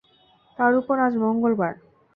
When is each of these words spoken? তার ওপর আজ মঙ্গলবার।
তার 0.59 0.71
ওপর 0.75 0.95
আজ 0.99 1.13
মঙ্গলবার। 1.23 1.73